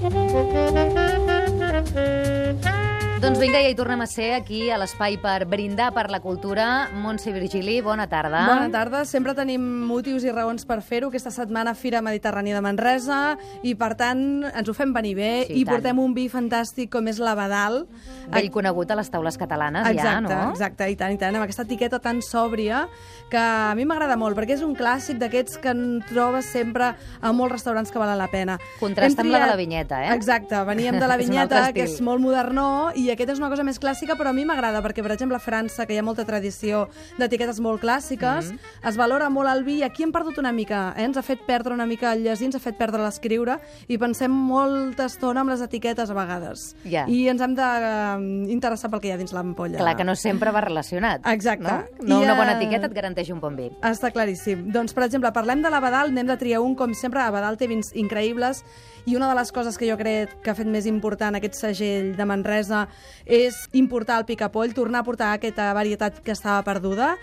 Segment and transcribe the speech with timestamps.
[0.00, 0.69] Thank you.
[3.20, 6.86] Doncs vinga, ja hi tornem a ser aquí a l'espai per brindar per la cultura.
[7.02, 8.46] Montse Virgili, bona tarda.
[8.48, 9.02] Bona tarda.
[9.04, 11.10] Sempre tenim motius i raons per fer-ho.
[11.12, 13.18] Aquesta setmana Fira Mediterrània de Manresa
[13.60, 15.74] i, per tant, ens ho fem venir bé Sí, i tant.
[15.74, 17.82] portem un vi fantàstic com és l'Abadal.
[18.32, 20.54] Vell conegut a les taules catalanes, Exacte, ja, no?
[20.54, 22.86] exacte, i tant, i tant, amb aquesta etiqueta tan sòbria
[23.28, 27.32] que a mi m'agrada molt, perquè és un clàssic d'aquests que en trobes sempre a
[27.36, 28.56] molts restaurants que valen la pena.
[28.80, 30.14] Contrasta Hem amb la de triat- la vinyeta, eh?
[30.16, 33.48] Exacte, veníem de la És vinyeta, altre que és molt modernó, i aquest és una
[33.48, 36.02] cosa més clàssica, però a mi m'agrada, perquè, per exemple, a França, que hi ha
[36.02, 36.88] molta tradició
[37.18, 38.58] d'etiquetes molt clàssiques, Mhm.
[38.88, 41.04] es valora molt el vi, i aquí hem perdut una mica, eh?
[41.04, 44.30] ens ha fet perdre una mica el llegir, ens ha fet perdre l'escriure, i pensem
[44.30, 46.74] molta estona amb les etiquetes a vegades.
[46.84, 47.06] Ja.
[47.08, 49.78] I ens hem d'interessar pel que hi ha dins l'ampolla.
[49.78, 51.26] Clar que no sempre va relacionat.
[51.26, 51.64] Exacte.
[51.64, 53.70] No, no I, una bona eh, etiqueta et garanteix un bon vi.
[53.82, 54.70] Està claríssim.
[54.72, 57.92] Doncs, per exemple, parlem de l'Abadal, n'hem de triar un, com sempre, Abadal té vins
[57.94, 58.62] increïbles,
[59.06, 62.14] i una de les coses que jo crec que ha fet més important aquest segell
[62.16, 62.86] de Manresa
[63.26, 67.14] és importar el picapoll, tornar a portar aquesta varietat que estava perduda,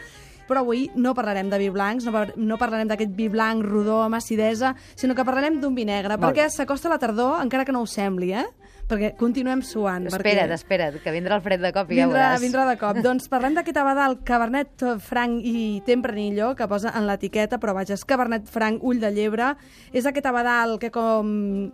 [0.48, 4.00] però avui no parlarem de vi blancs, no, par no parlarem d'aquest vi blanc rodó
[4.06, 7.84] amb acidesa, sinó que parlarem d'un vi negre, perquè s'acosta la tardor, encara que no
[7.84, 8.48] ho sembli, eh?
[8.88, 10.06] Perquè continuem suant.
[10.08, 10.56] Espera't, perquè...
[10.56, 12.44] espera't, que vindrà el fred de cop i ja Vindrà, veuràs.
[12.46, 13.00] vindrà de cop.
[13.08, 18.06] doncs parlem d'aquest Abadal, Cabernet Franc i Tempranillo, que posa en l'etiqueta, però vaja, és
[18.08, 19.50] Cabernet Franc, ull de llebre.
[19.92, 21.34] És aquest Abadal que com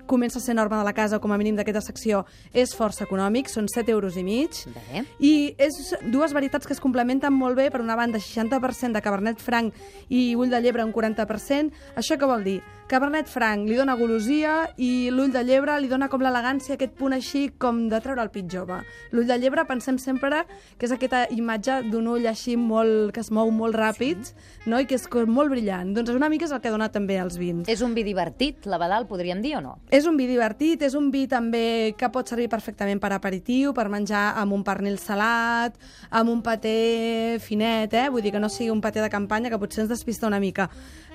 [0.10, 3.06] comença a ser norma de la casa, o com a mínim d'aquesta secció, és força
[3.06, 4.64] econòmic, són 7 euros i mig.
[4.74, 5.06] Bé.
[5.22, 9.38] I és dues varietats que es complementen molt bé, per una banda 60% de Cabernet
[9.38, 9.78] Franc
[10.10, 11.94] i ull de llebre un 40%.
[11.96, 12.60] Això què vol dir?
[12.94, 17.16] Cabernet Franc li dona golosia i l'ull de llebre li dona com l'elegància, aquest punt
[17.16, 18.76] així com de treure el pit jove.
[19.10, 20.44] L'ull de llebre pensem sempre
[20.78, 24.36] que és aquesta imatge d'un ull així molt, que es mou molt ràpid sí.
[24.70, 24.78] no?
[24.78, 25.96] i que és molt brillant.
[25.96, 27.66] Doncs una mica és el que dona també els vins.
[27.66, 29.72] És un vi divertit, la Badal, podríem dir o no?
[29.90, 33.88] És un vi divertit, és un vi també que pot servir perfectament per aperitiu, per
[33.90, 38.06] menjar amb un pernil salat, amb un paté finet, eh?
[38.14, 40.70] vull dir que no sigui un paté de campanya que potser ens despista una mica.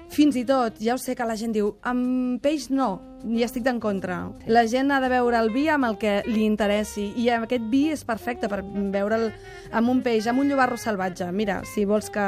[0.09, 2.91] Fins i tot, ja ho sé que la gent diu, amb peix no,
[3.27, 4.21] i estic en contra.
[4.47, 7.89] La gent ha de veure el vi amb el que li interessi, i aquest vi
[7.93, 9.29] és perfecte per veure'l
[9.75, 11.29] amb un peix, amb un llobarro salvatge.
[11.35, 12.27] Mira, si vols que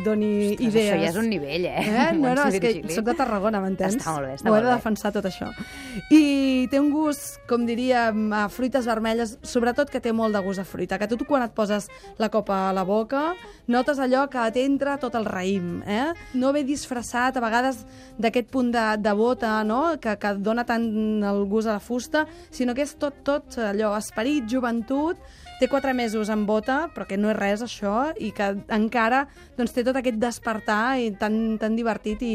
[0.00, 0.92] doni Ostres, idees...
[0.94, 1.84] Això ja és un nivell, eh?
[1.84, 2.08] Eh?
[2.18, 3.98] No, no, és que soc de Tarragona, m'entens?
[4.00, 5.50] Està molt bé, està Ho he de defensar tot això.
[6.10, 6.22] I
[6.72, 10.66] té un gust, com diríem, a fruites vermelles, sobretot que té molt de gust a
[10.66, 13.34] fruita, que tu quan et poses la copa a la boca
[13.70, 16.10] notes allò que t'entra tot el raïm, eh?
[16.34, 17.84] No ve disfressat a vegades
[18.18, 20.88] d'aquest punt de, de bota, no?, que, que dona tant
[21.26, 25.20] el gust a la fusta, sinó que és tot, tot allò, esperit, joventut,
[25.60, 29.26] té quatre mesos en bota, però que no és res això, i que encara
[29.58, 32.34] doncs, té tot aquest despertar i tan, tan divertit i,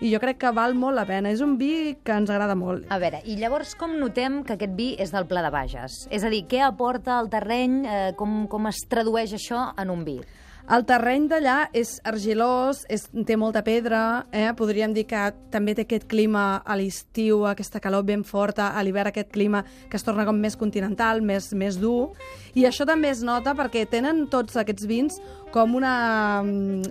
[0.00, 1.28] i jo crec que val molt la pena.
[1.28, 2.86] És un vi que ens agrada molt.
[2.88, 6.06] A veure, i llavors com notem que aquest vi és del Pla de Bages?
[6.08, 10.06] És a dir, què aporta al terreny, eh, com, com es tradueix això en un
[10.08, 10.16] vi?
[10.70, 14.48] El terreny d'allà és argilós, és, té molta pedra, eh?
[14.56, 19.10] podríem dir que també té aquest clima a l'estiu, aquesta calor ben forta, a l'hivern
[19.10, 22.12] aquest clima que es torna com més continental, més, més dur,
[22.54, 25.18] i això també es nota perquè tenen tots aquests vins
[25.52, 26.40] com una,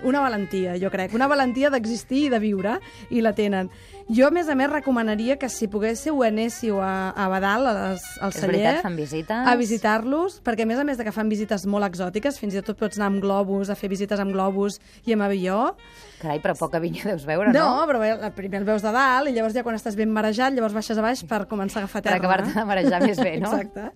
[0.03, 2.77] una valentia, jo crec, una valentia d'existir i de viure,
[3.09, 3.71] i la tenen.
[4.11, 8.05] Jo, a més a més, recomanaria que si poguéssiu anéssiu a, a Badal, a les,
[8.19, 9.47] al celler, veritat, fan visites?
[9.47, 12.63] a visitar-los, perquè a més a més de que fan visites molt exòtiques, fins i
[12.65, 15.75] tot pots anar amb globus, a fer visites amb globus i amb avió.
[16.21, 17.59] Carai, però poca vinya deus veure, no?
[17.59, 20.53] No, però bé, primer el veus de dalt i llavors ja quan estàs ben marejat,
[20.53, 22.17] llavors baixes a baix per començar a agafar Per terra.
[22.21, 23.51] acabar-te de marejar més bé, no?
[23.51, 23.91] Exacte.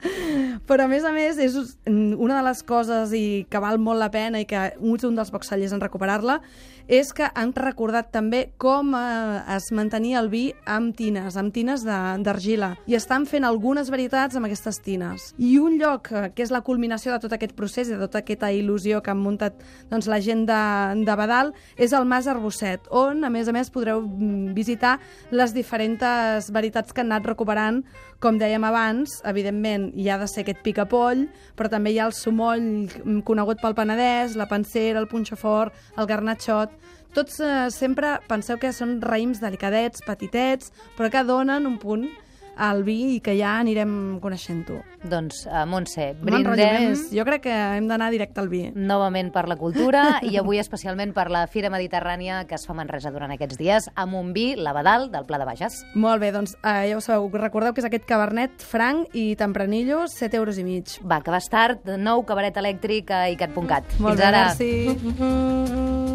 [0.67, 1.55] Però a més a més és
[1.85, 5.29] una de les coses i que val molt la pena i que un un dels
[5.29, 6.39] pocs cellers en recuperar-la
[6.87, 11.83] és que han recordat també com eh, es mantenia el vi amb tines, amb tines
[11.85, 12.75] de- d'argila.
[12.87, 15.33] I estan fent algunes varietats amb aquestes tines.
[15.37, 18.19] I un lloc eh, que és la culminació de tot aquest procés i de tota
[18.23, 19.54] aquesta il·lusió que han muntat
[19.91, 20.61] doncs, la gent de,
[21.05, 24.97] de Badal és el Mas Arbosset, on, a més a més, podreu mm, visitar
[25.31, 27.83] les diferents varietats que han anat recuperant.
[28.23, 31.25] Com dèiem abans, evidentment hi ha de ser aquest picapoll,
[31.55, 36.11] però també hi ha el sumoll mm, conegut pel Penedès, la pancera, el punxafort, el
[36.11, 36.77] garnatxot...
[37.15, 42.09] Tots eh, sempre penseu que són raïms delicadets, petitets, però que donen un punt
[42.57, 44.81] al vi i que ja anirem coneixent-ho.
[45.05, 47.05] Doncs, uh, Montse, brindem més.
[47.13, 48.63] Jo crec que hem d'anar directe al vi.
[48.75, 52.79] novament per la cultura i avui especialment per la Fira Mediterrània que es fa a
[52.79, 55.83] Manresa durant aquests dies amb un vi, l'Abadal, del Pla de Bages.
[55.93, 60.05] Molt bé, doncs eh, ja ho sabeu, recordeu que és aquest cabernet franc i tempranillo,
[60.11, 60.97] 7 euros i mig.
[61.03, 63.99] Va, que vas tard, nou cabaret elèctric a icat.cat.
[63.99, 64.45] Molt Fins bé, ara.
[64.49, 66.13] merci.